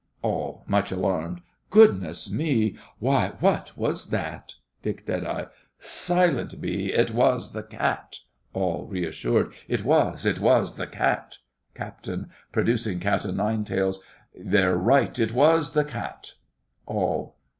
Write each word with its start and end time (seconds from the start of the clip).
ALL 0.23 0.63
(much 0.65 0.91
alarmed). 0.91 1.41
Goodness 1.69 2.27
me— 2.27 2.75
Why, 2.97 3.33
what 3.39 3.77
was 3.77 4.07
that? 4.07 4.55
DICK. 4.81 5.07
Silent 5.77 6.59
be, 6.59 6.91
It 6.91 7.11
was 7.11 7.51
the 7.51 7.61
cat! 7.61 8.15
ALL. 8.53 8.87
(reassured). 8.87 9.53
It 9.67 9.83
was—it 9.85 10.39
was 10.39 10.73
the 10.73 10.87
cat! 10.87 11.37
CAPT. 11.75 12.09
(producing 12.51 12.99
cat 12.99 13.27
o' 13.27 13.31
nine 13.31 13.63
tails). 13.63 13.99
They're 14.33 14.75
right, 14.75 15.19
it 15.19 15.33
was 15.33 15.73
the 15.73 15.85
cat! 15.85 16.33
ALL. 16.87 17.37